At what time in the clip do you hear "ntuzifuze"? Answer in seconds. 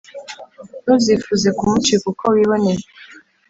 0.83-1.47